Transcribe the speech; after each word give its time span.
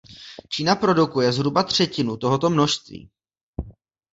Čína 0.49 0.75
produkuje 0.75 1.31
zhruba 1.33 1.63
třetinu 1.63 2.17
tohoto 2.17 2.49
množství. 2.49 3.09